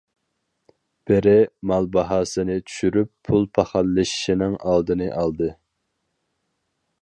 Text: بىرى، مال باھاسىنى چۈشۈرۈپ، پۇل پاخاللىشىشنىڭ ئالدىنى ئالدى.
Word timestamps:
بىرى، 1.09 1.33
مال 1.71 1.89
باھاسىنى 1.97 2.55
چۈشۈرۈپ، 2.69 3.11
پۇل 3.29 3.45
پاخاللىشىشنىڭ 3.59 4.57
ئالدىنى 4.73 5.13
ئالدى. 5.21 5.53